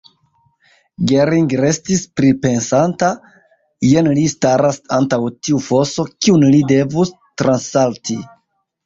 [1.09, 3.09] Gering restis pripensanta:
[3.89, 8.19] jen li staras antaŭ tiu foso, kiun li devus transsalti!